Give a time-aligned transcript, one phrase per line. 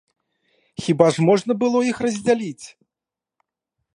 [0.85, 2.65] Хіба ж можна было іх раздзяліць?!